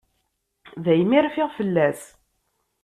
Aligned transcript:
Daymi 0.83 1.19
rfiɣ 1.25 1.49
fell-as. 1.57 2.01